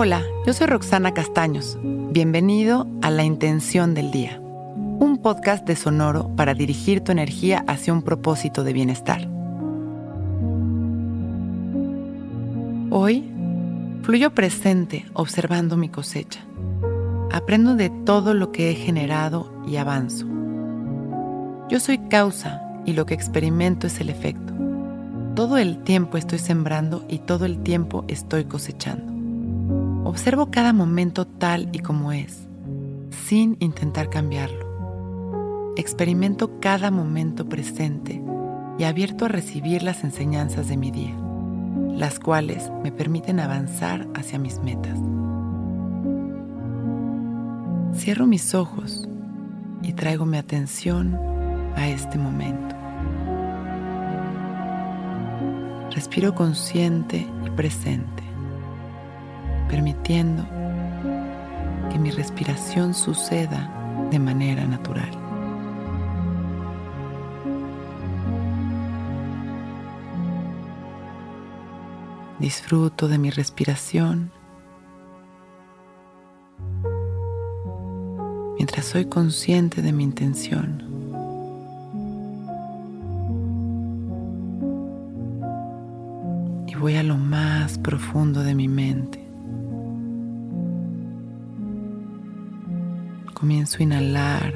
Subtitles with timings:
[0.00, 1.76] Hola, yo soy Roxana Castaños.
[1.82, 7.92] Bienvenido a La Intención del Día, un podcast de Sonoro para dirigir tu energía hacia
[7.92, 9.28] un propósito de bienestar.
[12.90, 13.28] Hoy,
[14.02, 16.42] fluyo presente observando mi cosecha.
[17.32, 20.26] Aprendo de todo lo que he generado y avanzo.
[21.68, 24.52] Yo soy causa y lo que experimento es el efecto.
[25.34, 29.17] Todo el tiempo estoy sembrando y todo el tiempo estoy cosechando.
[30.08, 32.48] Observo cada momento tal y como es,
[33.10, 35.74] sin intentar cambiarlo.
[35.76, 38.22] Experimento cada momento presente
[38.78, 41.14] y abierto a recibir las enseñanzas de mi día,
[41.90, 44.98] las cuales me permiten avanzar hacia mis metas.
[47.94, 49.06] Cierro mis ojos
[49.82, 51.20] y traigo mi atención
[51.76, 52.74] a este momento.
[55.90, 58.27] Respiro consciente y presente
[59.68, 60.44] permitiendo
[61.90, 63.70] que mi respiración suceda
[64.10, 65.10] de manera natural.
[72.38, 74.30] Disfruto de mi respiración
[78.56, 80.84] mientras soy consciente de mi intención.
[86.66, 89.27] Y voy a lo más profundo de mi mente.
[93.38, 94.52] Comienzo a inhalar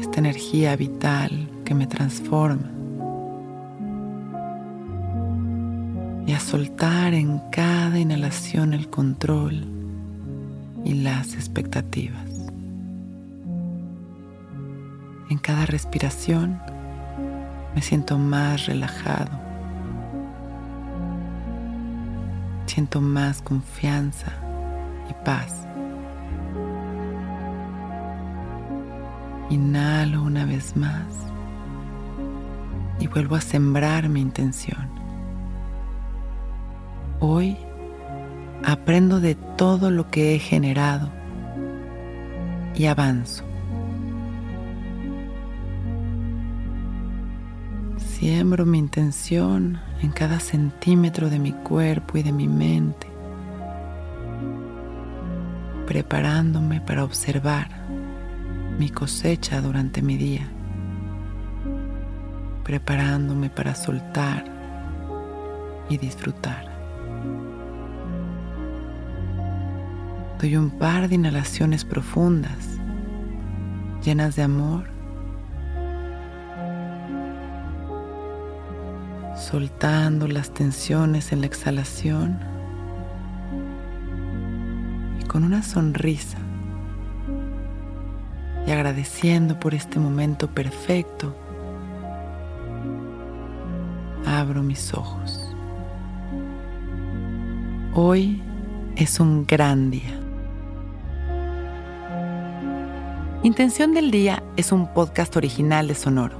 [0.00, 2.68] esta energía vital que me transforma
[6.26, 9.64] y a soltar en cada inhalación el control
[10.84, 12.28] y las expectativas.
[15.30, 16.60] En cada respiración
[17.76, 19.30] me siento más relajado,
[22.66, 24.32] siento más confianza
[25.08, 25.69] y paz.
[29.50, 31.06] Inhalo una vez más
[33.00, 34.88] y vuelvo a sembrar mi intención.
[37.18, 37.56] Hoy
[38.64, 41.10] aprendo de todo lo que he generado
[42.76, 43.44] y avanzo.
[47.96, 53.08] Siembro mi intención en cada centímetro de mi cuerpo y de mi mente,
[55.86, 57.68] preparándome para observar
[58.80, 60.48] mi cosecha durante mi día,
[62.64, 64.42] preparándome para soltar
[65.90, 66.64] y disfrutar.
[70.40, 72.80] Doy un par de inhalaciones profundas,
[74.02, 74.86] llenas de amor,
[79.36, 82.40] soltando las tensiones en la exhalación
[85.20, 86.38] y con una sonrisa
[88.66, 91.34] y agradeciendo por este momento perfecto,
[94.26, 95.54] abro mis ojos.
[97.94, 98.40] Hoy
[98.96, 100.20] es un gran día.
[103.42, 106.36] Intención del Día es un podcast original de Sonoro.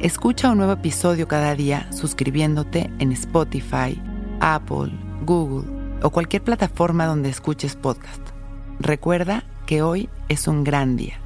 [0.00, 4.02] Escucha un nuevo episodio cada día suscribiéndote en Spotify,
[4.40, 4.92] Apple,
[5.24, 5.70] Google
[6.02, 8.20] o cualquier plataforma donde escuches podcast.
[8.80, 11.25] Recuerda que hoy es un gran día.